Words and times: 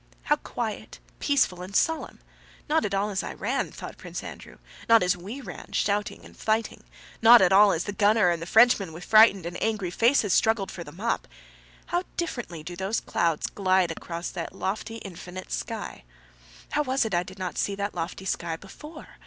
"How 0.23 0.37
quiet, 0.37 0.97
peaceful, 1.19 1.61
and 1.61 1.75
solemn; 1.75 2.21
not 2.67 2.85
at 2.85 2.93
all 2.95 3.11
as 3.11 3.21
I 3.21 3.35
ran," 3.35 3.71
thought 3.71 3.99
Prince 3.99 4.23
Andrew—"not 4.23 5.03
as 5.03 5.15
we 5.15 5.41
ran, 5.41 5.73
shouting 5.73 6.25
and 6.25 6.35
fighting, 6.35 6.83
not 7.21 7.39
at 7.39 7.53
all 7.53 7.71
as 7.71 7.83
the 7.83 7.91
gunner 7.91 8.31
and 8.31 8.41
the 8.41 8.47
Frenchman 8.47 8.93
with 8.93 9.05
frightened 9.05 9.45
and 9.45 9.61
angry 9.61 9.91
faces 9.91 10.33
struggled 10.33 10.71
for 10.71 10.83
the 10.83 10.91
mop: 10.91 11.27
how 11.85 12.01
differently 12.17 12.63
do 12.63 12.75
those 12.75 12.99
clouds 12.99 13.45
glide 13.45 13.91
across 13.91 14.31
that 14.31 14.55
lofty 14.55 14.95
infinite 15.05 15.51
sky! 15.51 16.03
How 16.71 16.81
was 16.81 17.05
it 17.05 17.13
I 17.13 17.21
did 17.21 17.37
not 17.37 17.59
see 17.59 17.75
that 17.75 17.93
lofty 17.93 18.25
sky 18.25 18.55
before? 18.55 19.17